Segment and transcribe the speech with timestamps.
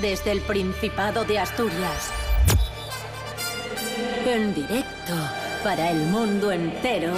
[0.00, 2.10] desde el Principado de Asturias.
[4.26, 5.14] En directo
[5.64, 7.12] para el mundo entero.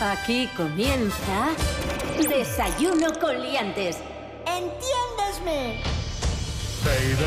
[0.00, 1.54] Aquí comienza
[2.28, 3.98] Desayuno con liantes.
[4.46, 5.82] ¡Entiéndesme!
[6.84, 7.26] Baby.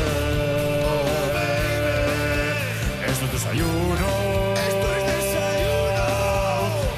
[3.06, 4.06] Esto es desayuno.
[4.68, 6.06] ¡Esto es desayuno!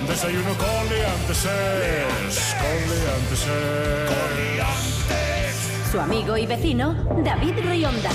[0.09, 1.45] Desayuno con liantes.
[1.45, 4.91] es, Con liantes.
[5.93, 8.09] Su amigo y vecino, David Rionda.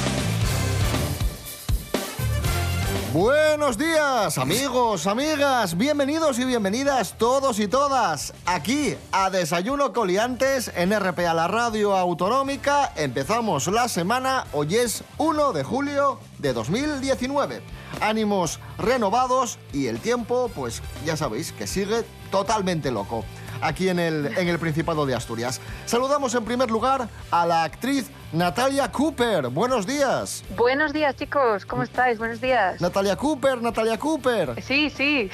[3.13, 10.91] Buenos días, amigos, amigas, bienvenidos y bienvenidas todos y todas aquí a Desayuno Coliantes en
[10.91, 12.93] RPA, la radio autonómica.
[12.95, 17.61] Empezamos la semana, hoy es 1 de julio de 2019.
[18.01, 23.23] Ánimos renovados y el tiempo, pues ya sabéis que sigue totalmente loco
[23.61, 25.61] aquí en el, en el Principado de Asturias.
[25.85, 29.47] Saludamos en primer lugar a la actriz Natalia Cooper.
[29.47, 30.43] Buenos días.
[30.57, 31.65] Buenos días, chicos.
[31.65, 32.19] ¿Cómo estáis?
[32.19, 32.81] Buenos días.
[32.81, 34.61] Natalia Cooper, Natalia Cooper.
[34.61, 35.29] Sí, sí.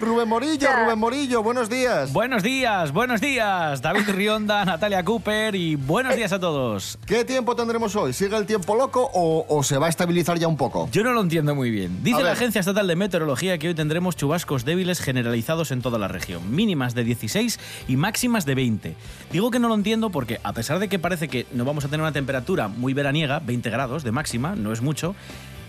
[0.00, 0.84] Rubén Morillo, Ya.
[0.84, 2.10] Rubén Morillo, buenos días.
[2.14, 3.82] Buenos días, buenos días.
[3.82, 6.98] David Rionda, Natalia Cooper y buenos días a todos.
[7.04, 8.14] ¿Qué tiempo tendremos hoy?
[8.14, 10.88] ¿Sigue el tiempo loco o, o se va a estabilizar ya un poco?
[10.92, 12.02] Yo no lo entiendo muy bien.
[12.02, 12.30] Dice la.
[12.30, 16.94] Agencia Estatal de Meteorología que hoy tendremos chubascos débiles generalizados en toda la región, mínimas
[16.94, 18.96] de 16 y máximas de 20.
[19.30, 21.88] Digo que no lo entiendo porque, a pesar de que parece que no vamos a
[21.88, 22.29] tener una temperatura
[22.68, 25.14] muy veraniega, 20 grados de máxima, no es mucho,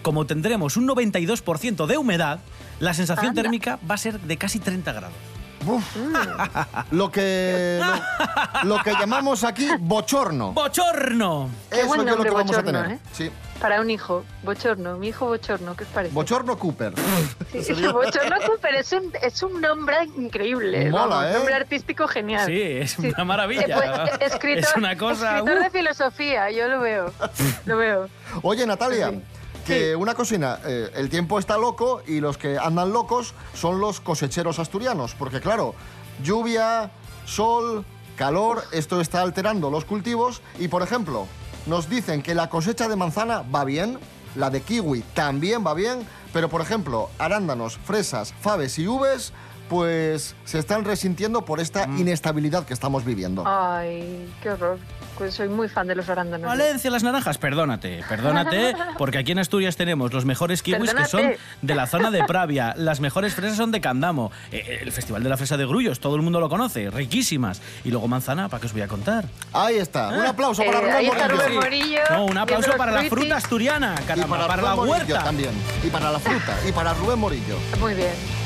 [0.02, 2.40] como tendremos un 92% de humedad,
[2.80, 3.42] la sensación Anda.
[3.44, 5.31] térmica va a ser de casi 30 grados.
[5.66, 5.96] Uf.
[6.92, 7.82] Lo que
[8.64, 10.52] lo, lo que llamamos aquí bochorno.
[10.54, 11.50] ¡Bochorno!
[11.70, 12.86] Qué Eso buen es lo que vamos a tener.
[12.92, 13.00] ¿eh?
[13.14, 13.32] Sí.
[13.60, 14.24] Para un hijo.
[14.42, 14.98] Bochorno.
[14.98, 15.76] Mi hijo Bochorno.
[15.76, 16.14] ¿Qué os parece?
[16.16, 16.94] Bochorno Cooper.
[17.52, 20.90] Sí, Bochorno Cooper es un, es un nombre increíble.
[20.90, 21.34] Mola, vamos, ¿eh?
[21.36, 22.48] nombre artístico genial.
[22.48, 23.08] Sí, es Sí.
[23.14, 23.62] una maravilla.
[23.68, 23.74] Eh,
[24.18, 25.38] pues, escritor, es una cosa...
[25.38, 25.64] escritor ¡uh!
[25.64, 27.14] de filosofía, yo lo veo.
[27.66, 28.10] Lo veo.
[28.42, 29.22] Oye, Natalia, Sí.
[29.66, 29.96] Que Sí.
[29.96, 34.60] una cocina, eh, el tiempo está loco y los que andan locos son los cosecheros
[34.60, 35.76] asturianos, porque claro,
[36.24, 36.92] lluvia,
[37.26, 41.28] sol, calor, esto está alterando los cultivos y por ejemplo,
[41.66, 44.00] nos dicen que la cosecha de manzana va bien,
[44.36, 49.34] la de kiwi también va bien, pero por ejemplo, arándanos, fresas, faves y uvas,
[49.70, 52.00] pues se están resintiendo por esta Mm.
[52.00, 53.44] inestabilidad que estamos viviendo.
[53.46, 54.78] Ay, qué horror.
[55.22, 56.48] Pues soy muy fan de los arándanos.
[56.48, 61.34] Valencia, las naranjas, perdónate, perdónate, porque aquí en Asturias tenemos los mejores kiwis que son
[61.62, 65.30] de la zona de Pravia, las mejores fresas son de Candamo, eh, el Festival de
[65.30, 67.62] la Fresa de Grullos, todo el mundo lo conoce, riquísimas.
[67.84, 69.26] Y luego manzana, ¿para qué os voy a contar?
[69.54, 71.28] Ahí está, un aplauso para Eh, Rubén Morillo.
[71.38, 72.00] Rubén Morillo.
[72.10, 75.24] No, un aplauso para la fruta asturiana, Y caramba, para, para, la Morillo huerta.
[75.24, 75.52] también.
[75.84, 76.58] Y para la fruta.
[76.68, 77.58] Y para Rubén Morillo.
[77.80, 78.41] Muy bien.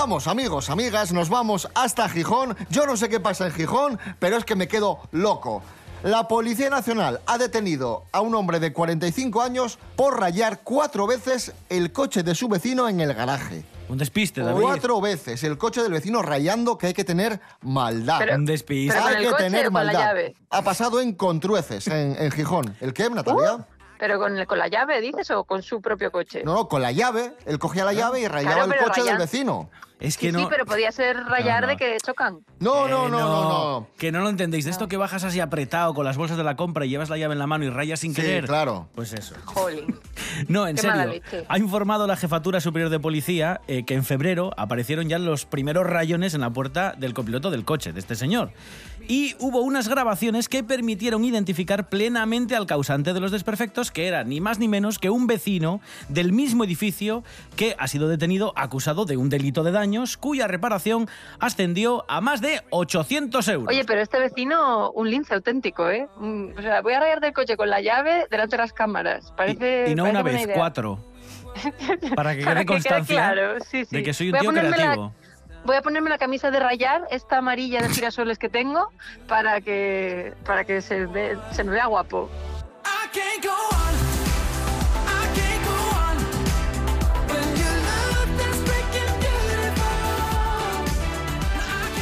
[0.00, 2.56] Comenzamos, amigos, amigas, nos vamos hasta Gijón.
[2.70, 5.62] Yo no sé qué pasa en Gijón, pero es que me quedo loco.
[6.02, 11.52] La Policía Nacional ha detenido a un hombre de 45 años por rayar cuatro veces
[11.68, 13.62] el coche de su vecino en el garaje.
[13.90, 14.62] Un despiste, David.
[14.62, 18.20] Cuatro veces el coche del vecino rayando que hay que tener maldad.
[18.20, 18.94] Pero- Un despiste.
[18.94, 20.00] pero con hay el que coche tener o con la maldad.
[20.00, 20.34] llave?
[20.48, 22.74] Ha pasado en Contrueces, en, en Gijón.
[22.80, 23.56] ¿El qué, Natalia?
[23.56, 23.64] Uh,
[23.98, 26.40] ¿Pero con, el- con la llave, dices, o con su propio coche?
[26.42, 27.34] No, no, con la llave.
[27.44, 29.68] Él cogía la llave y rayaba Claro, el coche del vecino.
[30.00, 30.40] Es que sí, no...
[30.40, 31.72] sí, pero podía ser rayar No, no.
[31.72, 32.38] de que chocan.
[32.58, 33.42] No, Eh, no, no, no,
[33.80, 33.88] no.
[33.98, 34.64] Que no lo entendéis.
[34.64, 37.18] De esto que bajas así apretado con las bolsas de la compra y llevas la
[37.18, 38.46] llave en la mano y rayas sin Sí, querer.
[38.46, 38.88] claro.
[38.94, 39.34] Pues eso.
[39.44, 39.98] Jolín.
[40.48, 41.22] No, en Qué serio.
[41.48, 45.86] Ha informado la Jefatura Superior de Policía eh, que en febrero aparecieron ya los primeros
[45.86, 48.52] rayones en la puerta del copiloto del coche de este señor.
[49.10, 54.22] Y hubo unas grabaciones que permitieron identificar plenamente al causante de los desperfectos, que era
[54.22, 57.24] ni más ni menos que un vecino del mismo edificio
[57.56, 61.08] que ha sido detenido acusado de un delito de daños cuya reparación
[61.40, 63.68] ascendió a más de 800 euros.
[63.68, 66.06] Oye, pero este vecino, un lince auténtico, ¿eh?
[66.56, 69.32] O sea, voy a rayar del coche con la llave delante de las cámaras.
[69.36, 70.54] Parece, y, y no parece una vez, idea.
[70.54, 71.04] cuatro.
[72.14, 73.96] Para que Para quede que quede constancia claro, sí, sí.
[73.96, 75.14] de que soy un Voy tío la- creativo.
[75.64, 78.90] Voy a ponerme la camisa de rayar, esta amarilla de girasoles que tengo,
[79.28, 82.28] para que, para que se, ve- se me vea guapo.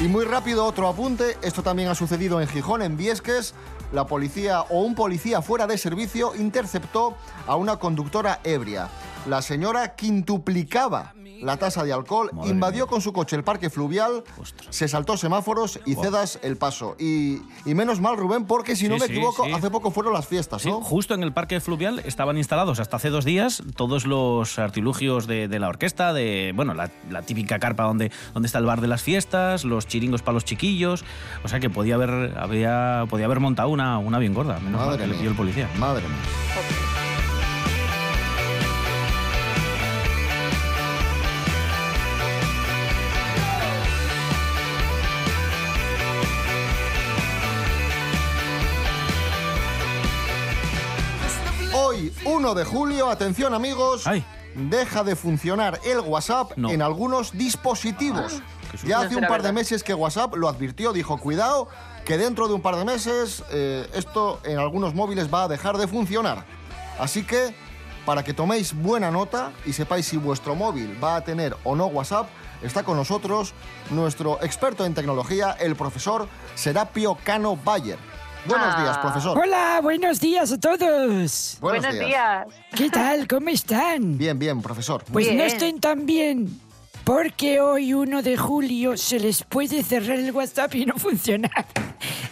[0.00, 3.54] Y muy rápido otro apunte, esto también ha sucedido en Gijón, en Viesques.
[3.93, 7.16] La policía o un policía fuera de servicio interceptó
[7.46, 8.88] a una conductora ebria.
[9.28, 12.90] La señora quintuplicaba la tasa de alcohol, Madre invadió mía.
[12.90, 14.75] con su coche el parque fluvial, Ostras.
[14.75, 16.96] se saltó semáforos y cedas el paso.
[16.98, 19.52] Y, y menos mal, Rubén, porque si no me sí, equivoco, sí.
[19.52, 20.80] hace poco fueron las fiestas, Sí, ¿no?
[20.80, 25.46] justo en el parque fluvial estaban instalados hasta hace dos días todos los artilugios de,
[25.46, 28.88] de la orquesta, de bueno, la, la típica carpa donde, donde está el bar de
[28.88, 31.04] las fiestas, los chiringos para los chiquillos.
[31.44, 34.98] O sea que podía haber, había, podía haber montado una, una bien gorda, menos mal
[34.98, 35.69] que le pilló el policía.
[35.78, 37.07] Madre mía.
[51.88, 54.23] Hoy, 1 de julio, atención amigos, Ay.
[54.55, 56.69] deja de funcionar el WhatsApp No.
[56.69, 58.43] en algunos dispositivos.
[58.70, 61.67] qué Ya No hace un par de meses que WhatsApp lo advirtió, dijo, cuidado,
[62.05, 65.79] que dentro de un par de meses eh, esto en algunos móviles va a dejar
[65.79, 66.44] de funcionar.
[66.99, 67.55] Así que,
[68.05, 71.87] para que toméis buena nota y sepáis si vuestro móvil va a tener o no
[71.87, 72.29] WhatsApp,
[72.62, 73.55] está con nosotros
[73.88, 77.99] nuestro experto en tecnología, el profesor Serapio Cano Bayer.
[78.46, 78.82] Buenos Ah.
[78.82, 79.38] días, profesor.
[79.38, 81.58] Hola, buenos días a todos.
[81.61, 82.46] Buenos días.
[82.75, 83.26] ¿Qué tal?
[83.29, 84.17] ¿Cómo están?
[84.17, 85.05] Bien, bien, profesor.
[85.12, 86.61] Pues no estén tan bien.
[87.05, 91.67] Porque hoy, 1 de julio, se les puede cerrar el WhatsApp y no funcionar.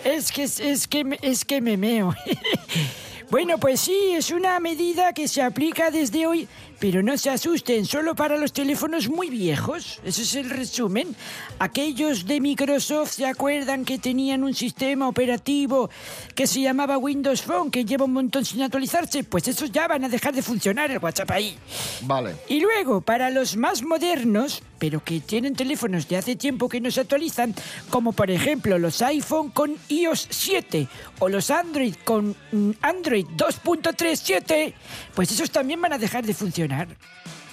[0.05, 2.15] Es que, es que, es que me meo.
[3.29, 6.47] Bueno, pues sí, es una medida que se aplica desde hoy,
[6.79, 10.01] pero no se asusten, solo para los teléfonos muy viejos.
[10.05, 11.15] Ese es el resumen.
[11.59, 15.91] Aquellos de Microsoft se acuerdan que tenían un sistema operativo
[16.35, 20.05] que se llamaba Windows Phone, que lleva un montón sin actualizarse, pues esos ya van
[20.05, 21.57] a dejar de funcionar el WhatsApp ahí.
[22.03, 22.35] Vale.
[22.49, 26.91] Y luego, para los más modernos, pero que tienen teléfonos de hace tiempo que no
[26.91, 27.55] se actualizan,
[27.91, 30.89] como por ejemplo los iPhone con iOS 7
[31.19, 34.75] o los Android con mm, Android 2.37,
[35.15, 36.66] pues esos también van a dejar de funcionar.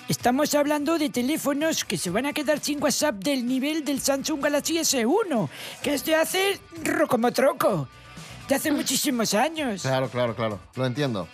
[0.09, 4.43] Estamos hablando de teléfonos que se van a quedar sin WhatsApp del nivel del Samsung
[4.43, 5.49] Galaxy S1,
[5.81, 7.87] que es de hace rocomotroco,
[8.53, 9.81] de hace muchísimos años.
[9.81, 10.59] Claro, claro, claro.
[10.75, 11.27] Lo entiendo.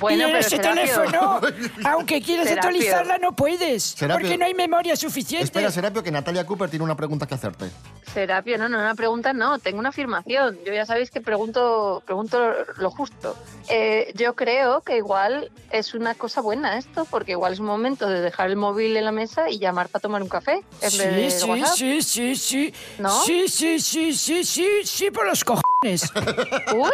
[0.00, 1.40] Bueno, y en pero ese teléfono,
[1.84, 2.70] aunque quieras Serapio.
[2.70, 3.82] actualizarla, no puedes.
[3.84, 4.22] Serapio.
[4.24, 5.44] Porque no hay memoria suficiente.
[5.44, 7.66] Espera, Serapio, que Natalia Cooper tiene una pregunta que hacerte.
[8.12, 10.58] Serapio, no, no, una pregunta no, tengo una afirmación.
[10.66, 13.36] Yo ya sabéis que pregunto, pregunto lo justo.
[13.68, 18.08] Eh, yo creo que igual es una cosa buena esto, porque igual es un momento
[18.08, 20.98] de dejar el móvil en la mesa y llamar para tomar un café en Sí,
[20.98, 21.76] vez de sí, WhatsApp.
[21.76, 22.74] sí, sí, sí.
[22.98, 23.22] ¿No?
[23.24, 25.61] Sí, sí, sí, sí, sí, sí, por los cojones.
[25.82, 26.90] Uy,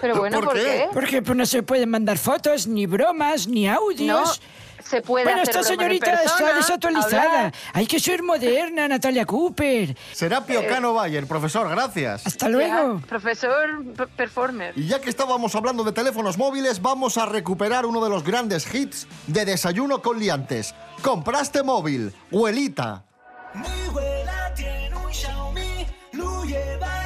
[0.00, 0.62] pero bueno, ¿Por ¿por, qué?
[0.62, 0.88] qué?
[0.92, 4.40] Porque pues, no se pueden mandar fotos, ni bromas, ni No, audios.
[4.84, 7.22] se puede bueno, hacer esta señorita está persona, desactualizada.
[7.38, 7.54] hablar.
[7.72, 9.96] Hay que ser moderna, Natalia Cooper.
[10.12, 10.66] Serapio Eh.
[10.66, 12.26] Cano Bayer, profesor, gracias.
[12.26, 13.00] Hasta luego.
[13.00, 13.84] Ya, profesor
[14.16, 14.74] performer.
[14.76, 18.72] Y ya que estábamos hablando de teléfonos móviles, vamos a recuperar uno de los grandes
[18.74, 20.74] hits de Desayuno con Liantes.
[21.02, 23.04] Compraste móvil, huelita.
[23.54, 27.05] Mi abuela tiene un Xiaomi, lo lleva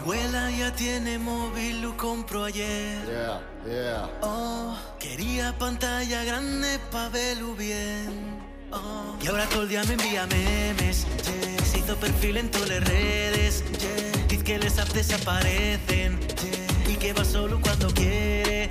[0.00, 2.98] Mi abuela ya tiene móvil, lo compró ayer.
[3.06, 4.08] Yeah, yeah.
[4.22, 8.40] Oh, quería pantalla grande pa' verlo bien.
[8.72, 11.06] Oh, y ahora todo el día me envía memes.
[11.06, 11.64] yeah.
[11.64, 13.62] Se hizo perfil en todas las redes.
[13.78, 14.26] yeah.
[14.26, 16.18] Dice que les apps desaparecen.
[16.18, 16.92] yeah.
[16.92, 18.70] Y que va solo cuando quiere.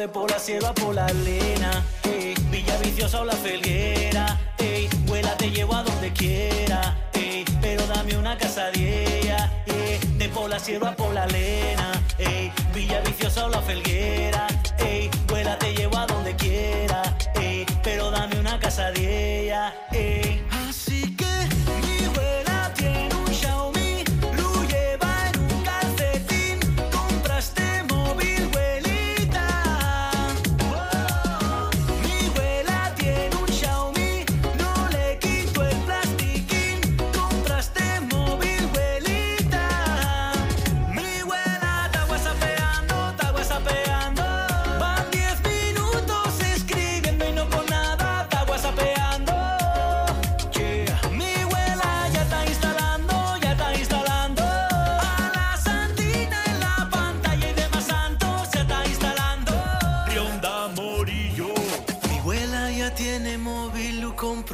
[0.00, 1.84] De por la sierra por la lena.
[2.04, 4.40] Ey, Villa Viciosa o la Felguera.
[4.56, 7.10] Ey, vuela, te llevo a donde quiera.
[7.12, 9.62] Ey, pero dame una casa de ella.
[9.66, 11.89] ey, de por la sierra por la lena.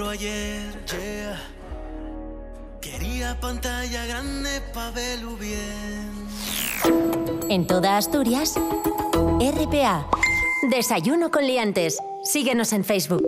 [0.05, 1.37] ayer.
[2.81, 6.29] Quería pantalla grande pa' verlo bien.
[7.49, 8.55] En toda Asturias,
[9.41, 10.07] RPA.
[10.71, 11.99] Desayuno con liantes.
[12.25, 13.25] Síguenos en Facebook.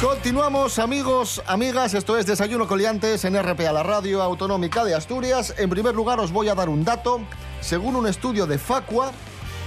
[0.00, 5.54] Continuamos amigos, amigas, esto es Desayuno con liantes en RPA, la radio autonómica de Asturias.
[5.58, 7.20] En primer lugar os voy a dar un dato
[7.62, 9.12] según un estudio de Facua,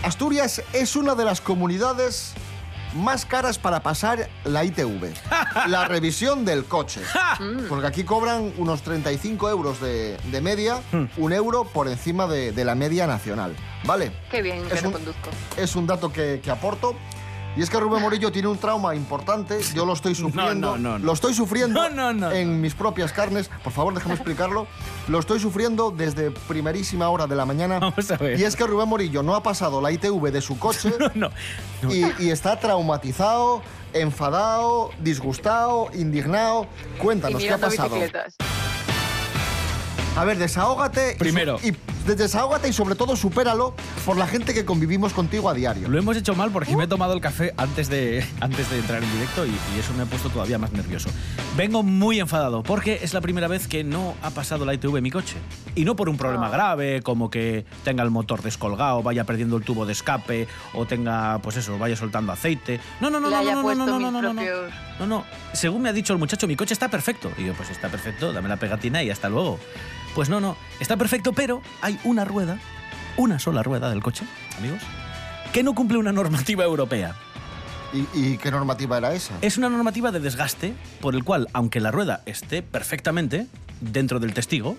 [0.03, 2.33] Asturias es una de las comunidades
[2.93, 5.13] más caras para pasar la ITV,
[5.67, 7.01] la revisión del coche.
[7.67, 10.81] Porque aquí cobran unos 35 euros de, de media,
[11.17, 13.55] un euro por encima de, de la media nacional.
[13.85, 14.11] ¿Vale?
[14.31, 15.29] Qué bien que Es no un- conduzco.
[15.57, 16.95] es un dato que, que aporto.
[17.57, 19.59] Y es que Rubén Morillo tiene un trauma importante.
[19.73, 20.71] Yo lo estoy sufriendo.
[20.71, 21.05] no, no, no.
[21.05, 23.49] Lo estoy sufriendo No, no, no, en mis propias carnes.
[23.63, 24.67] Por favor, déjame explicarlo.
[25.07, 27.79] Lo estoy sufriendo desde primerísima hora de la mañana.
[27.79, 28.39] Vamos a ver.
[28.39, 31.29] Y es que Rubén Morillo no ha pasado la ITV de su coche No,
[31.83, 31.93] no.
[31.93, 33.61] y, y está traumatizado,
[33.93, 36.67] enfadado, disgustado, indignado.
[36.95, 37.89] Y Cuéntanos, ¿qué ha pasado?
[37.95, 38.35] bicicletas.
[40.17, 41.17] A ver, desahógate.
[41.21, 43.73] y su- Desahógate y sobre todo supéralo
[44.05, 45.89] por la gente que convivimos contigo a diario.
[45.89, 49.03] Lo hemos hecho mal porque me he tomado el café antes de, antes de entrar
[49.03, 51.09] en directo y, y eso me ha puesto todavía más nervioso.
[51.57, 55.11] Vengo muy enfadado porque es la primera vez que no ha pasado la ITV mi
[55.11, 55.35] coche.
[55.75, 59.63] Y no por un problema grave, como que tenga el motor descolgado, vaya perdiendo el
[59.63, 62.79] tubo de escape o tenga, pues eso, vaya soltando aceite.
[63.01, 64.41] No, no, no, no, no, no, no, no, no, no, no.
[64.99, 65.25] No, no.
[65.53, 67.31] Según me ha dicho el muchacho, mi coche está perfecto.
[67.37, 69.59] Y yo, pues está perfecto, dame la pegatina y hasta luego.
[70.15, 72.57] Pues no, no, está perfecto, pero hay una rueda,
[73.17, 74.25] una sola rueda del coche,
[74.57, 74.79] amigos,
[75.53, 77.15] que no cumple una normativa europea.
[77.93, 79.33] ¿Y, y qué normativa era esa?
[79.41, 83.47] Es una normativa de desgaste por el cual, aunque la rueda esté perfectamente
[83.81, 84.77] dentro del testigo,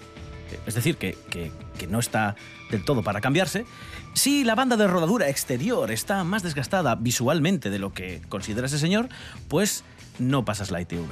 [0.66, 2.35] es decir, que, que- que no está
[2.71, 3.66] del todo para cambiarse,
[4.14, 8.78] si la banda de rodadura exterior está más desgastada visualmente de lo que considera ese
[8.78, 9.11] señor,
[9.49, 9.85] pues
[10.19, 11.05] no pasas la ITV.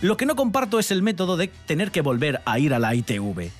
[0.00, 2.94] Lo que no comparto es el método de tener que volver a ir a la
[2.94, 3.50] ITV.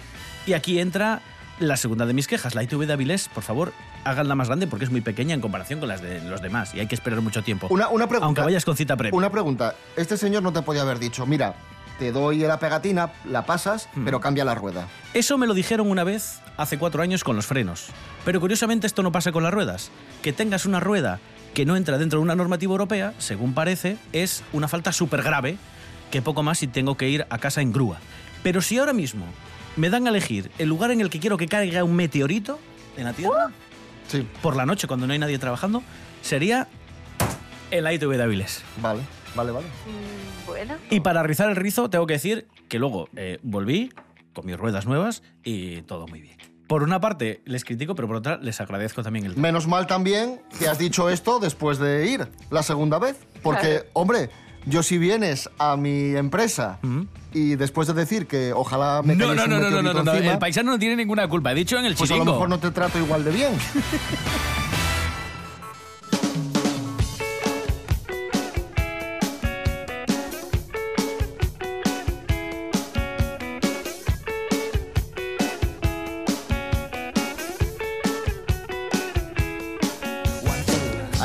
[0.47, 1.21] Y aquí entra
[1.61, 2.55] la segunda de mis quejas.
[2.55, 3.73] La ITV de Avilés, por favor,
[4.05, 6.81] háganla más grande porque es muy pequeña en comparación con las de los demás y
[6.81, 7.69] hay que esperar mucho tiempo.
[7.71, 8.27] Una, una pregunta.
[8.27, 9.17] Aunque vayas con cita previa.
[9.17, 9.75] Una pregunta.
[9.97, 11.55] Este señor no te podía haber dicho, mira,
[11.99, 14.05] te doy la pegatina, la pasas, Mm.
[14.05, 14.89] pero cambia la rueda.
[15.15, 17.87] Eso me lo dijeron una vez hace cuatro años con los frenos.
[18.25, 19.91] Pero curiosamente esto no pasa con las ruedas.
[20.23, 21.21] Que tengas una rueda
[21.55, 25.57] que no entra dentro de una normativa europea, según parece, es una falta súper grave,
[26.15, 27.99] que poco más si tengo que ir a casa en grúa.
[28.45, 29.27] Pero si ahora mismo
[29.75, 32.61] me dan a elegir el lugar en el que quiero que caiga un meteorito
[32.97, 33.51] en la Tierra,
[34.07, 35.83] Sí, por la noche cuando no hay nadie trabajando,
[36.23, 36.69] sería
[37.73, 38.63] el ITV de Avilés.
[38.81, 39.01] vale,
[39.35, 39.67] vale, vale.
[39.67, 40.75] Mm, Bueno.
[40.89, 43.91] Y para rizar el rizo, tengo que decir que luego eh, volví
[44.35, 46.37] con mis ruedas nuevas y todo muy bien.
[46.69, 49.37] Por una parte les critico, pero por otra les agradezco también el...
[49.37, 53.17] Menos mal también que has dicho esto después de ir la segunda vez.
[53.43, 53.87] Porque, Claro.
[53.95, 54.31] hombre,
[54.67, 56.79] yo si vienes a mi empresa
[57.33, 60.39] y después de decir que ojalá me No, no, no, no, no, no, no, el
[60.39, 61.53] paisano no tiene ninguna culpa.
[61.53, 63.53] He dicho en el pues a lo mejor no te trato igual de bien.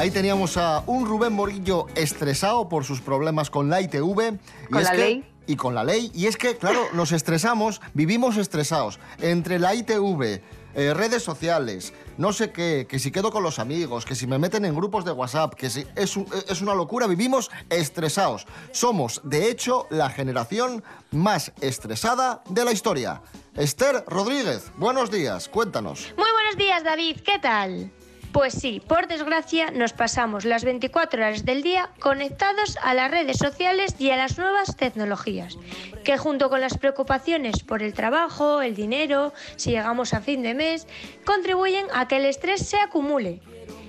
[0.09, 4.39] Ahí teníamos a un Rubén Morillo estresado por sus problemas con la ITV.
[4.63, 5.23] y Con es la que- ley.
[5.45, 6.09] Y con la ley.
[6.15, 8.99] Y es que, claro, nos estresamos, vivimos estresados.
[9.19, 10.41] Entre la ITV,
[10.73, 14.39] eh, redes sociales, no sé qué, que si quedo con los amigos, que si me
[14.39, 18.47] meten en grupos de WhatsApp, que si es, un- es una locura, vivimos estresados.
[18.71, 23.21] Somos, de hecho, la generación más estresada de la historia.
[23.55, 26.11] Esther Rodríguez, buenos días, cuéntanos.
[26.17, 27.17] Muy buenos días, David.
[27.23, 27.91] ¿Qué tal?
[28.31, 33.37] Pues sí, por desgracia nos pasamos las 24 horas del día conectados a las redes
[33.37, 35.57] sociales y a las nuevas tecnologías,
[36.03, 40.53] que junto con las preocupaciones por el trabajo, el dinero, si llegamos a fin de
[40.53, 40.85] mes,
[41.25, 43.41] contribuyen a que el estrés se acumule.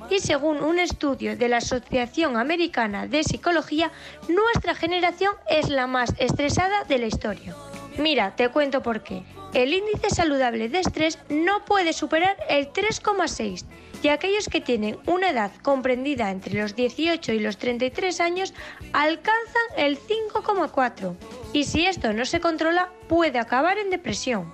[0.09, 3.93] Y según un estudio de la Asociación Americana de Psicología,
[4.27, 7.55] nuestra generación es la más estresada de la historia.
[7.99, 9.23] Mira, te cuento por qué.
[9.53, 13.67] El índice saludable de estrés no puede superar el 3,6
[14.03, 18.55] y aquellos que tienen una edad comprendida entre los 18 y los 33 años
[18.93, 21.17] alcanzan el 5,4.
[21.53, 24.53] Y si esto no se controla, puede acabar en depresión.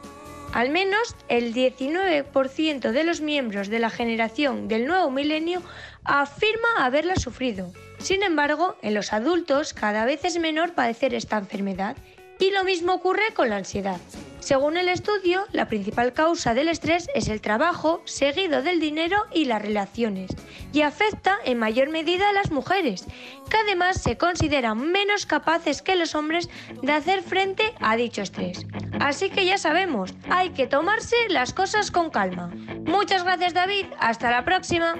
[0.53, 5.63] Al menos el 19% de los miembros de la generación del nuevo milenio
[6.05, 7.73] afirma haberla sufrido.
[7.99, 11.97] Sin embargo, en los adultos cada vez es menor padecer esta enfermedad
[12.39, 14.01] y lo mismo ocurre con la ansiedad.
[14.47, 19.47] Según el estudio, la principal causa del estrés es el trabajo, seguido del dinero y
[19.47, 20.31] las relaciones,
[20.73, 23.07] y afecta en mayor medida a las mujeres,
[23.51, 26.49] que además se consideran menos capaces que los hombres
[26.81, 28.65] de hacer frente a dicho estrés.
[29.01, 32.53] Así que ya sabemos, hay que tomarse las cosas con calma.
[32.85, 34.95] Muchas gracias David, hasta la próxima.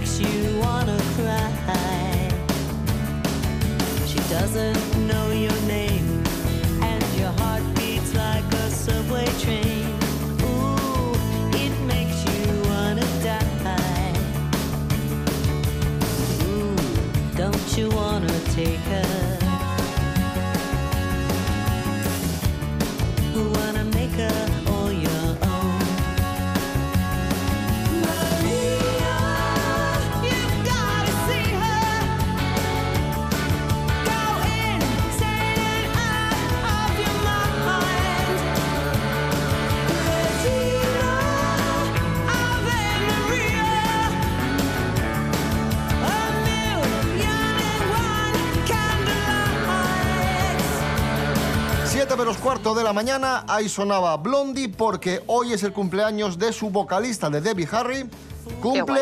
[0.00, 2.30] Makes you wanna cry.
[4.06, 5.89] She doesn't know your name,
[52.90, 57.68] la mañana, ahí sonaba Blondie porque hoy es el cumpleaños de su vocalista de Debbie
[57.70, 58.10] Harry.
[58.60, 59.00] Cumple,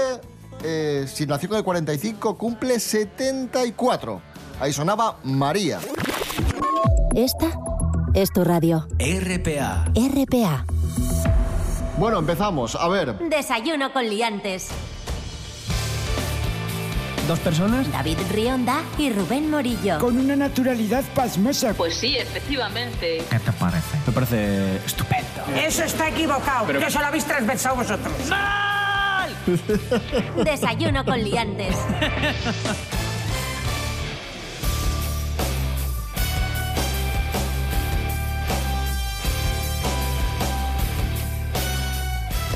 [0.62, 4.20] eh, si nació con el 45, cumple 74.
[4.60, 5.80] Ahí sonaba María.
[7.14, 7.58] Esta
[8.12, 8.86] es tu radio.
[8.98, 9.86] RPA.
[9.94, 10.66] RPA.
[11.96, 12.76] Bueno, empezamos.
[12.76, 14.68] A ver, Desayuno con liantes.
[17.28, 17.92] ¿Dos personas?
[17.92, 19.98] David Rionda y Rubén Morillo.
[19.98, 21.74] Con una naturalidad pasmosa.
[21.74, 23.22] Pues sí, efectivamente.
[23.28, 23.98] ¿Qué te parece?
[24.06, 25.42] Me parece estupendo.
[25.54, 28.14] Eso está equivocado, que eso lo habéis transversado vosotros.
[30.42, 31.76] Desayuno con liantes.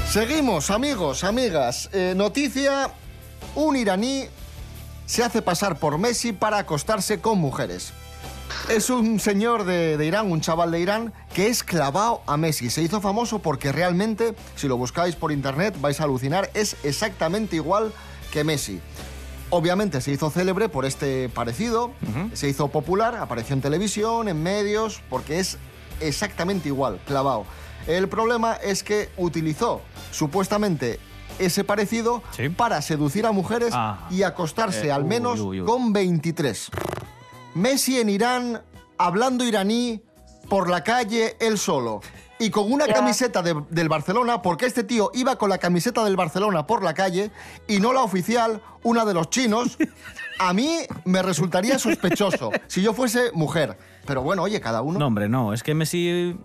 [0.08, 1.90] seguimos, amigos, amigas.
[1.92, 2.90] Eh, noticia,
[3.54, 4.28] un iraní
[5.12, 7.92] se hace pasar por Messi para acostarse con mujeres.
[8.70, 12.70] Es un señor de, de Irán, un chaval de Irán, que es clavado a Messi.
[12.70, 17.56] Se hizo famoso porque realmente, si lo buscáis por internet, vais a alucinar, es exactamente
[17.56, 17.92] igual
[18.30, 18.80] que Messi.
[19.50, 21.92] Obviamente se hizo célebre por este parecido,
[22.32, 25.58] se hizo popular, apareció en televisión, en medios, porque es
[26.00, 27.44] exactamente igual, clavado.
[27.86, 31.00] El problema es que utilizó supuestamente
[31.38, 32.48] ese parecido Sí.
[32.48, 34.06] para seducir a mujeres Ah.
[34.10, 35.66] y acostarse Eh, al uy, menos uy, uy.
[35.66, 36.70] con 23.
[37.54, 38.62] Messi en Irán,
[38.98, 40.02] hablando iraní,
[40.48, 42.00] por la calle, él solo.
[42.38, 46.16] Y con una camiseta de- del Barcelona, porque este tío iba con la camiseta del
[46.16, 47.30] Barcelona por la calle
[47.68, 49.78] y no la oficial, una de los chinos,
[50.40, 53.78] a mí me resultaría sospechoso si yo fuese mujer.
[54.06, 54.98] Pero bueno, oye, cada uno.
[54.98, 55.52] No, hombre, no.
[55.52, 56.36] Es que Messi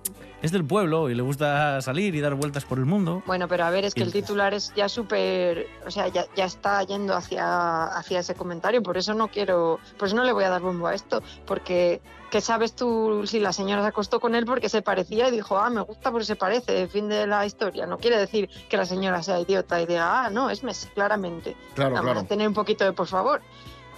[0.41, 3.23] es del pueblo y le gusta salir y dar vueltas por el mundo.
[3.25, 6.25] Bueno, pero a ver, es que Y- el titular es ya súper, o sea, ya,
[6.35, 10.31] ya está yendo hacia, hacia ese comentario, por eso no quiero, por eso no le
[10.33, 14.19] voy a dar bombo a esto, porque ¿qué sabes tú si la señora se acostó
[14.19, 17.25] con él porque se parecía y dijo, ah, me gusta porque se parece, fin de
[17.25, 17.87] la historia?
[17.87, 21.55] No quiere decir que la señora sea idiota y diga, ah, no, es Messi, claramente.
[21.73, 22.23] Claro, claro.
[22.25, 23.41] tener un poquito de por favor.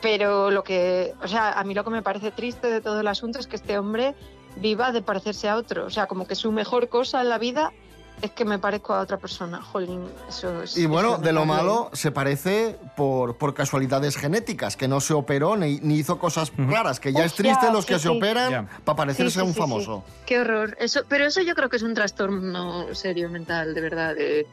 [0.02, 3.08] Pero lo que, o sea, a mí lo que me parece triste de todo el
[3.10, 4.15] asunto es que este hombre
[4.58, 5.86] viva de parecerse a otro.
[5.86, 7.72] O sea, como que su mejor cosa en la vida
[8.22, 9.62] es que me parezco a otra persona.
[9.62, 10.76] Jolín, eso es.
[10.78, 15.56] Y bueno, de lo malo se parece por, por casualidades genéticas, que no se operó
[15.56, 18.18] ni, ni hizo cosas raras, que ya es triste los que sí, se sí.
[18.18, 20.04] operan para parecerse Sí, a un sí, famoso.
[20.06, 20.14] sí.
[20.26, 20.76] Qué horror.
[20.82, 24.16] Eso, pero eso yo creo que es un trastorno serio mental, de verdad.
[24.16, 24.46] De,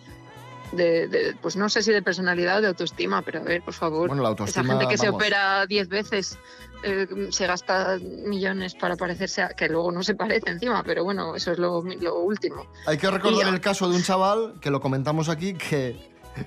[0.73, 3.75] de- de- pues no sé si de personalidad o de autoestima, pero a ver, por
[3.75, 4.09] favor.
[4.09, 6.39] Bueno, la Esa autoestima, gente que se opera 10 veces
[6.83, 9.49] eh, se gasta millones para parecerse a.
[9.49, 12.67] que luego no se parece encima, pero bueno, eso es lo, lo último.
[12.87, 15.97] Hay que recordar Y- el caso de un chaval que lo comentamos aquí, que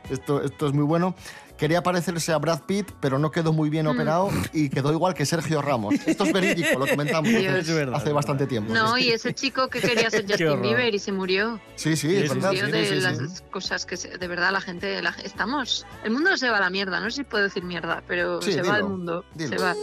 [0.10, 1.16] esto, esto es muy bueno.
[1.58, 3.90] Quería parecerse a Brad Pitt, pero no quedó muy bien Mm.
[3.90, 5.94] operado y quedó igual que Sergio Ramos.
[6.06, 7.48] Esto es verídico, lo comentamos Dios.
[7.48, 8.74] hace, Es verdad, hace bastante tiempo.
[8.74, 10.62] No, y ese chico que quería ser Justin.
[10.62, 11.60] Bieber y se murió.
[11.76, 12.52] Sí, sí, es verdad.
[12.52, 13.02] Sí, de sí, sí.
[13.02, 16.62] las cosas que se- de verdad la gente, la- estamos, el mundo se va a
[16.62, 19.26] la mierda, no sé si puedo decir mierda, pero Sí, se dilo, va al mundo,
[19.36, 19.58] dilo.
[19.58, 19.76] se va.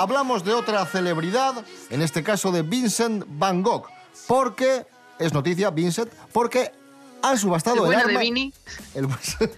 [0.00, 3.84] Hablamos de otra celebridad, en este caso de Vincent Van Gogh,
[4.26, 4.86] porque,
[5.18, 6.72] es noticia, Vincent, porque
[7.22, 8.20] han subastado El el, arma...
[8.20, 8.50] Vini.
[8.94, 9.06] el-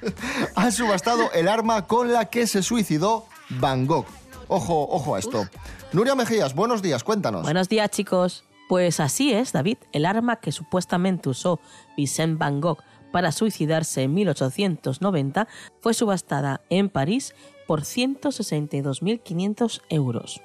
[0.57, 4.07] han subastado el arma con la que se suicidó Van Gogh.
[4.49, 5.47] Ojo, ojo a esto.
[5.93, 7.43] Nuria Mejías, buenos días, cuéntanos.
[7.43, 8.43] Buenos días, chicos.
[8.69, 11.61] Pues así es, David, el arma que supuestamente usó
[11.97, 12.79] Vincent Van Gogh
[13.13, 15.47] para suicidarse en 1890
[15.81, 17.33] fue subastada en París
[17.73, 20.43] por 162.500 euros,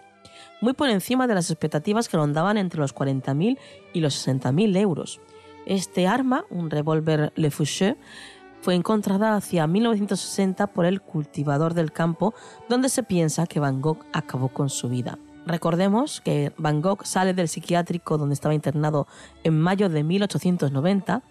[0.61, 3.57] muy por encima de las expectativas que rondaban entre los 40.000
[3.91, 5.19] y los 60.000 euros.
[5.65, 7.97] Este arma, un revólver Le Fouché,
[8.61, 12.33] fue encontrada hacia 1960 por el cultivador del campo,
[12.69, 15.19] donde se piensa que Van Gogh acabó con su vida.
[15.45, 19.05] Recordemos que Van Gogh sale del psiquiátrico donde estaba internado
[19.43, 21.23] en mayo de 1890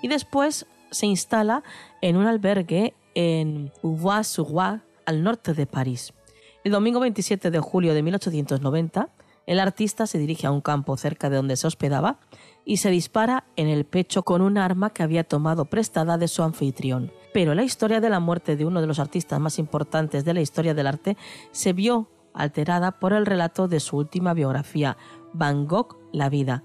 [0.00, 1.64] y después se instala
[2.02, 6.14] en un albergue en Uvois-sur-Oise, al norte de París.
[6.62, 9.08] El domingo 27 de julio de 1890,
[9.46, 12.20] el artista se dirige a un campo cerca de donde se hospedaba
[12.64, 16.44] y se dispara en el pecho con un arma que había tomado prestada de su
[16.44, 17.10] anfitrión.
[17.34, 20.42] Pero la historia de la muerte de uno de los artistas más importantes de la
[20.42, 21.16] historia del arte
[21.50, 24.96] se vio alterada por el relato de su última biografía,
[25.32, 26.62] Van Gogh, La vida.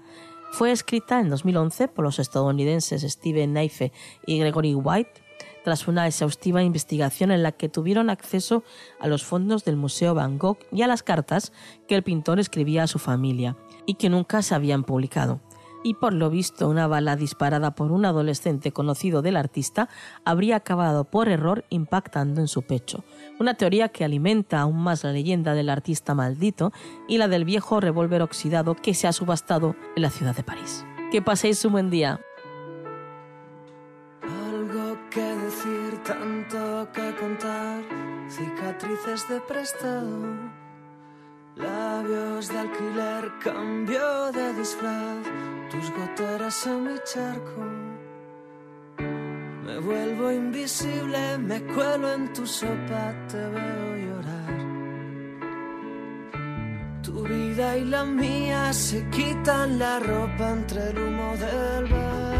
[0.52, 3.92] Fue escrita en 2011 por los estadounidenses Steven Naife
[4.24, 5.25] y Gregory White
[5.66, 8.62] tras una exhaustiva investigación en la que tuvieron acceso
[9.00, 11.52] a los fondos del Museo Van Gogh y a las cartas
[11.88, 15.40] que el pintor escribía a su familia y que nunca se habían publicado.
[15.82, 19.88] Y por lo visto una bala disparada por un adolescente conocido del artista
[20.24, 23.02] habría acabado por error impactando en su pecho,
[23.40, 26.72] una teoría que alimenta aún más la leyenda del artista maldito
[27.08, 30.86] y la del viejo revólver oxidado que se ha subastado en la ciudad de París.
[31.10, 32.20] Que paséis un buen día.
[39.24, 40.28] De prestado,
[41.56, 45.24] labios de alquiler, cambio de disfraz,
[45.70, 47.62] tus goteras en mi charco.
[49.64, 54.56] Me vuelvo invisible, me cuelo en tu sopa, te veo llorar.
[57.02, 62.36] Tu vida y la mía se quitan la ropa entre el humo del bar.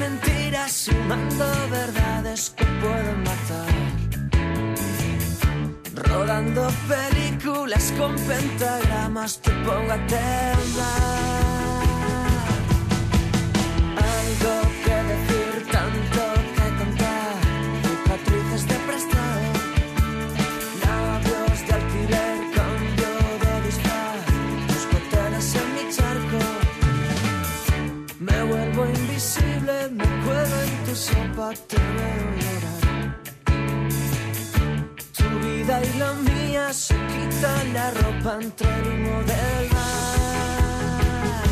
[0.00, 3.74] Mentiras sumando verdades que pueden matar.
[5.94, 11.69] Rodando películas con pentagramas te pongo a temblar.
[31.58, 33.18] Te veo llorar.
[35.16, 41.44] Tu vida y la mía se quitan la ropa entre el humo del mar.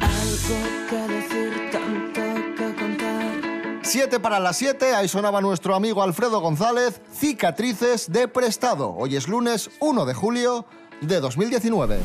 [0.00, 2.20] Algo que decir, tanto
[2.56, 3.80] que contar.
[3.82, 8.94] 7 para las 7, ahí sonaba nuestro amigo Alfredo González, Cicatrices de Prestado.
[8.94, 10.64] Hoy es lunes 1 de julio
[11.00, 11.98] de 2019.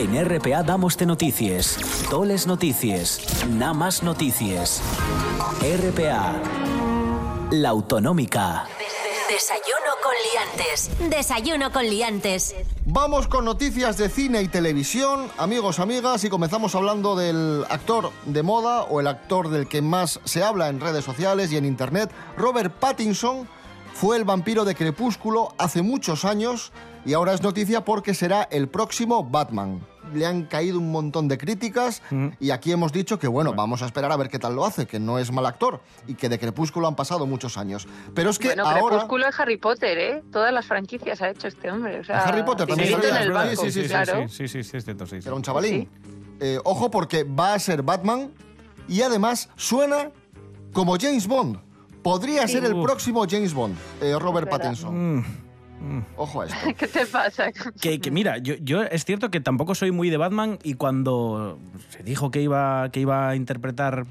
[0.00, 1.76] En RPA damos noticias,
[2.08, 4.80] toles noticias, nada más noticias.
[5.60, 6.40] RPA,
[7.50, 8.64] la autonómica.
[9.28, 10.90] Desayuno con liantes.
[11.10, 12.54] Desayuno con liantes.
[12.86, 18.42] Vamos con noticias de cine y televisión, amigos, amigas, y comenzamos hablando del actor de
[18.42, 22.10] moda o el actor del que más se habla en redes sociales y en internet,
[22.38, 23.46] Robert Pattinson.
[23.92, 26.72] Fue el vampiro de Crepúsculo hace muchos años
[27.04, 29.80] y ahora es noticia porque será el próximo Batman.
[30.14, 32.02] Le han caído un montón de críticas
[32.40, 34.86] y aquí hemos dicho que, bueno, vamos a esperar a ver qué tal lo hace,
[34.86, 37.86] que no es mal actor y que de Crepúsculo han pasado muchos años.
[38.14, 38.96] Pero es que bueno, ahora...
[38.96, 40.22] Crepúsculo es Harry Potter, ¿eh?
[40.32, 42.00] Todas las franquicias ha hecho este hombre.
[42.00, 44.28] O sea, Harry Potter también Sí, sí, sí, claro.
[44.28, 45.20] Sí, sí, sí, es cierto, sí.
[45.22, 45.28] sí.
[45.28, 45.88] Era un chavalín.
[46.40, 48.32] Eh, ojo porque va a ser Batman
[48.88, 50.10] y además suena
[50.72, 51.58] como James Bond.
[52.02, 52.54] Podría Sí.
[52.54, 54.48] ser el próximo James Bond, eh, Robert.
[54.48, 55.18] Pattinson.
[55.18, 55.24] Mm.
[56.16, 56.58] Ojo a esto.
[56.78, 57.50] ¿Qué te pasa?
[57.80, 61.58] Que, que mira, yo, yo es cierto que tampoco soy muy de Batman y cuando
[61.88, 64.06] se dijo que iba, que iba a interpretar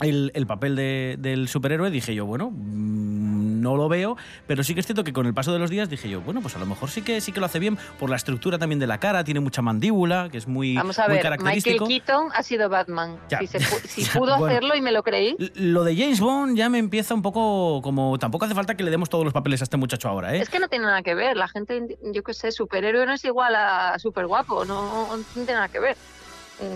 [0.00, 3.35] el, el papel de- del superhéroe, dije yo, bueno, mm,
[3.66, 5.88] no lo veo, pero sí que es cierto que con el paso de los días
[5.90, 8.08] dije yo, bueno, pues a lo mejor sí que sí que lo hace bien por
[8.10, 11.16] la estructura también de la cara, tiene mucha mandíbula, que es muy, Vamos a muy
[11.16, 11.86] ver, Michael característico.
[11.88, 13.18] Keaton ha sido Batman.
[13.28, 13.38] Ya.
[13.40, 14.46] Si, se pu- si Ya, pudo bueno.
[14.46, 15.36] hacerlo y me lo creí.
[15.56, 18.18] Lo de James Bond ya me empieza un poco como...
[18.18, 20.40] Tampoco hace falta que le demos todos los papeles a este muchacho ahora, ¿eh?
[20.40, 21.36] Es que no tiene nada que ver.
[21.36, 24.64] La gente, yo qué sé, superhéroe no es igual a súper guapo.
[24.64, 25.96] No, no tiene nada que ver.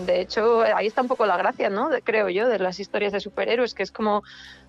[0.05, 1.89] De hecho, ahí está un poco la gracia, ¿no?
[1.89, 4.21] De- creo yo, de las historias de superhéroes, que es como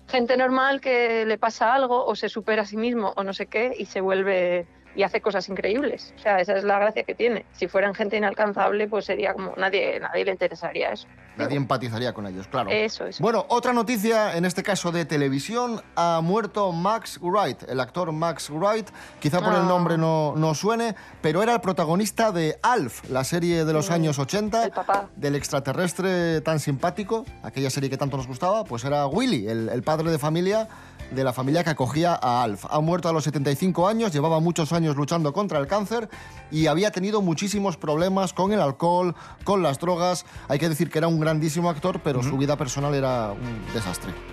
[0.07, 3.47] gente normal que le pasa algo o se supera a sí mismo o no sé
[3.47, 6.13] qué y se vuelve y hace cosas increíbles.
[6.17, 7.45] O sea, esa es la gracia que tiene.
[7.53, 11.07] Si fueran gente inalcanzable, pues sería como nadie, nadie le interesaría eso.
[11.35, 12.69] Nadie empatizaría con ellos, claro.
[12.69, 13.23] Eso, eso.
[13.23, 18.51] Bueno, otra noticia, en este caso de televisión, ha muerto Max Wright, el actor Max
[18.51, 18.87] Wright.
[19.19, 19.63] Quizá por el Ah.
[19.63, 24.19] nombre no, no suene, pero era el protagonista de Alf, la serie de los años
[24.19, 25.09] 80, el papá.
[25.15, 29.81] del extraterrestre tan simpático, aquella serie que tanto nos gustaba, pues era Willy, el, el
[29.81, 30.67] padre de familia
[31.13, 32.65] de la familia que acogía a Alf.
[32.69, 36.09] Ha muerto a los 75 años, llevaba muchos años luchando contra el cáncer
[36.51, 40.25] y había tenido muchísimos problemas con el alcohol, con las drogas.
[40.47, 44.32] Hay que decir que era un grandísimo actor, pero su vida personal era un desastre.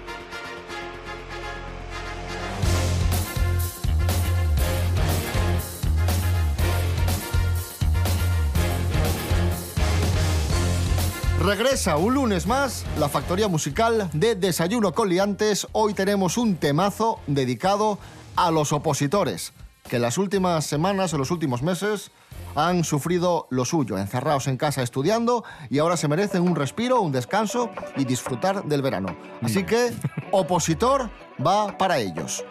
[11.41, 15.67] Regresa un lunes más la factoría musical de Desayuno con Liantes.
[15.73, 17.99] Hoy tenemos un temazo dedicado
[18.37, 19.55] a los opositores,
[19.89, 22.11] que en las últimas semanas o los últimos meses
[22.55, 27.11] han sufrido lo suyo, encerrados en casa estudiando y ahora se merecen un respiro, un
[27.11, 29.17] descanso y disfrutar del verano.
[29.41, 29.95] Así que,
[30.33, 31.09] opositor
[31.45, 32.45] va para ellos.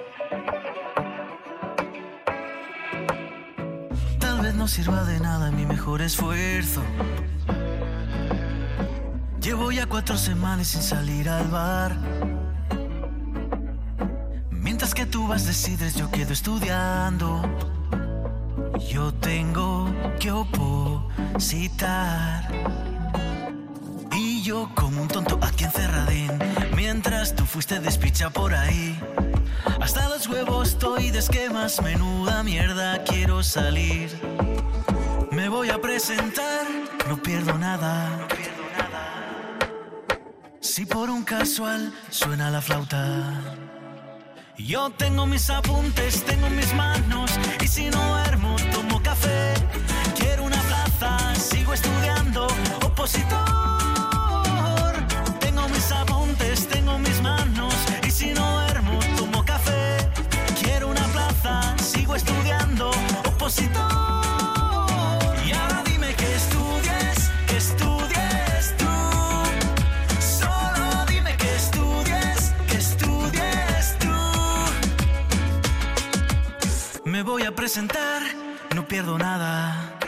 [4.18, 6.82] Tal vez no sirva de nada mi mejor esfuerzo.
[9.50, 11.98] Llevo ya cuatro semanas sin salir al bar.
[14.52, 17.42] Mientras que tú vas decides, yo quedo estudiando.
[18.88, 21.68] Yo tengo que opositar.
[24.16, 26.30] Y yo como un tonto aquí encerradín.
[26.76, 29.00] Mientras tú fuiste despicha por ahí.
[29.82, 34.16] Hasta los huevos estoy de esquemas, menuda mierda quiero salir.
[35.32, 36.68] Me voy a presentar,
[37.08, 38.28] no pierdo nada.
[40.70, 43.42] Si por un casual suena la flauta.
[44.56, 49.56] Yo tengo mis apuntes, tengo mis manos y si no duermo tomo café.
[50.16, 52.46] Quiero una plaza, sigo estudiando,
[52.86, 53.34] opositor.
[55.40, 57.74] Tengo mis apuntes, tengo mis manos
[58.08, 60.08] y si no duermo tomo café.
[60.62, 62.92] Quiero una plaza, sigo estudiando,
[63.26, 64.19] opositor.
[77.70, 78.22] Me voy a presentar,
[78.74, 80.00] no pierdo nada.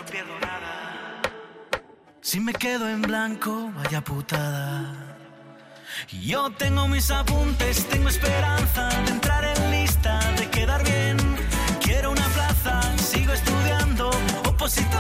[2.20, 4.96] Si me quedo en blanco, vaya putada.
[6.10, 11.18] Yo tengo mis apuntes, tengo esperanza de entrar en lista, de quedar bien.
[11.84, 14.10] Quiero una plaza, sigo estudiando,
[14.50, 14.92] opositor.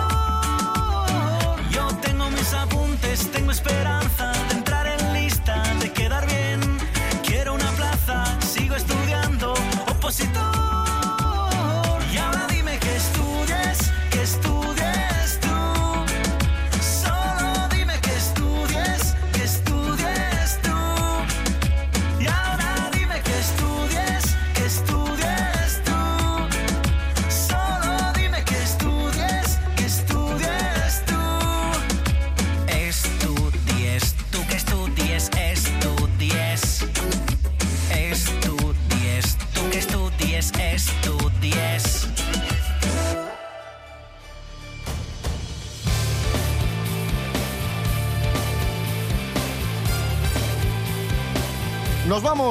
[1.72, 4.71] Yo tengo mis apuntes, tengo esperanza de entrar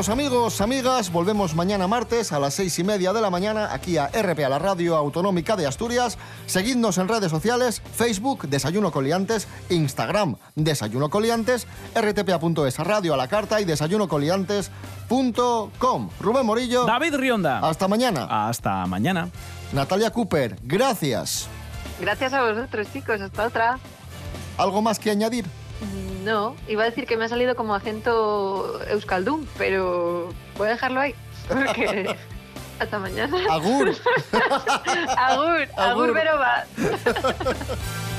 [0.00, 1.12] vamos, amigos, amigas.
[1.12, 4.58] Volvemos mañana martes a las seis y media de la mañana aquí a RPA, la
[4.58, 6.16] radio autonómica de Asturias.
[6.46, 13.60] Seguidnos en redes sociales: Facebook, Desayuno Coliantes, Instagram, Desayuno Coliantes, rtpa.es, radio a la carta
[13.60, 16.10] y desayunocoliantes.com.
[16.18, 16.86] Rubén Morillo.
[16.86, 17.58] David Rionda.
[17.58, 18.48] Hasta mañana.
[18.48, 19.28] Hasta mañana.
[19.74, 21.46] Natalia Cooper, gracias.
[22.00, 23.20] Gracias a vosotros, chicos.
[23.20, 23.78] Hasta otra.
[24.56, 25.44] ¿Algo más que añadir?
[26.24, 31.00] No, iba a decir que me ha salido como acento euskaldun, pero voy a dejarlo
[31.00, 31.14] ahí.
[31.48, 32.16] Porque
[32.78, 33.36] hasta mañana.
[33.50, 33.90] Agur.
[35.16, 36.12] agur, agur, Agur.
[36.12, 36.64] pero va.